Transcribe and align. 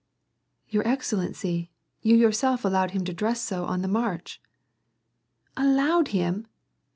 "Your 0.71 0.81
excellency, 0.87 1.69
you 2.01 2.15
yourself 2.15 2.65
allowed 2.65 2.89
him 2.89 3.05
to 3.05 3.13
dress 3.13 3.39
so 3.39 3.65
on 3.65 3.83
the 3.83 3.87
march."" 3.87 4.41
Allowed 5.55 6.07
him 6.07 6.47